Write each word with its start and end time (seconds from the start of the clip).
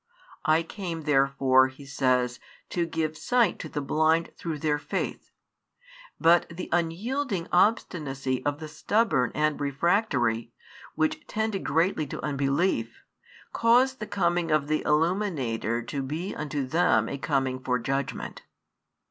I 0.45 0.63
came 0.63 1.03
therefore, 1.03 1.67
He 1.67 1.85
says, 1.85 2.39
to 2.69 2.87
give 2.87 3.15
sight 3.15 3.59
to 3.59 3.69
the 3.69 3.81
blind 3.81 4.31
through 4.35 4.57
their 4.57 4.79
faith; 4.79 5.29
but 6.19 6.49
the 6.49 6.69
unyielding 6.71 7.47
obstinacy 7.51 8.43
of 8.43 8.59
the 8.59 8.67
stubborn 8.67 9.31
and 9.35 9.61
refractory, 9.61 10.53
which 10.95 11.27
tended 11.27 11.63
greatly 11.65 12.07
to 12.07 12.25
unbelief, 12.25 13.03
caused 13.53 13.99
the 13.99 14.07
coming 14.07 14.49
of 14.49 14.69
the 14.69 14.81
Illuminator 14.87 15.83
to 15.83 16.01
be 16.01 16.33
unto 16.33 16.65
them 16.65 17.07
a 17.07 17.19
coming 17.19 17.59
for 17.63 17.77
judgment. 17.77 18.41